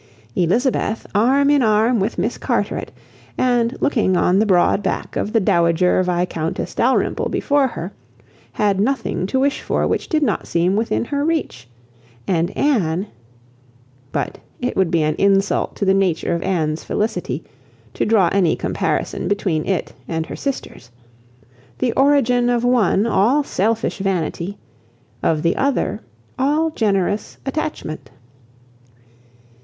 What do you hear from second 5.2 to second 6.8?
the dowager Viscountess